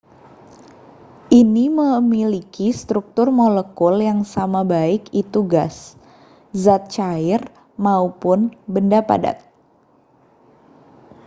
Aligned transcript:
ini 1.41 1.65
memiliki 1.79 2.67
struktur 2.81 3.27
molekul 3.39 3.95
yang 4.09 4.21
sama 4.33 4.61
baik 4.73 5.01
itu 5.23 5.39
gas 5.53 5.75
zat 6.63 6.83
cair 6.95 7.41
maupun 7.85 8.39
benda 8.73 8.99
padat 9.09 9.37